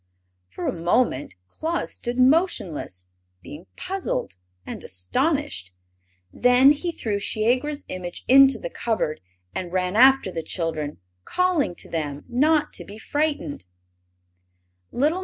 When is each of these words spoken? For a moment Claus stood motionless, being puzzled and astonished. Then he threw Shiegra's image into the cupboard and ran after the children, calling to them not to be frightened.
For 0.49 0.65
a 0.65 0.73
moment 0.73 1.35
Claus 1.47 1.93
stood 1.93 2.17
motionless, 2.17 3.07
being 3.43 3.67
puzzled 3.75 4.35
and 4.65 4.83
astonished. 4.83 5.73
Then 6.33 6.71
he 6.71 6.91
threw 6.91 7.19
Shiegra's 7.19 7.85
image 7.87 8.25
into 8.27 8.57
the 8.57 8.71
cupboard 8.71 9.21
and 9.53 9.71
ran 9.71 9.95
after 9.95 10.31
the 10.31 10.41
children, 10.41 10.97
calling 11.23 11.75
to 11.75 11.87
them 11.87 12.25
not 12.27 12.73
to 12.73 12.83
be 12.83 12.97
frightened. 12.97 13.65